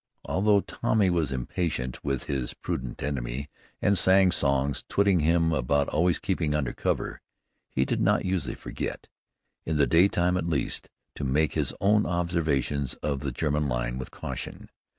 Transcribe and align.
Although 0.25 0.61
Tommy 0.61 1.11
was 1.11 1.31
impatient 1.31 2.03
with 2.03 2.23
his 2.23 2.55
prudent 2.55 3.03
enemy 3.03 3.51
and 3.83 3.95
sang 3.95 4.31
songs, 4.31 4.83
twitting 4.89 5.19
him 5.19 5.53
about 5.53 5.89
always 5.89 6.17
keeping 6.17 6.55
under 6.55 6.73
cover, 6.73 7.21
he 7.69 7.85
did 7.85 8.01
not 8.01 8.25
usually 8.25 8.55
forget, 8.55 9.07
in 9.63 9.77
the 9.77 9.85
daytime 9.85 10.37
at 10.37 10.49
least, 10.49 10.89
to 11.17 11.23
make 11.23 11.53
his 11.53 11.71
own 11.79 12.07
observations 12.07 12.95
of 13.03 13.19
the 13.19 13.31
German 13.31 13.69
line 13.69 13.99
with 13.99 14.09
caution. 14.09 14.71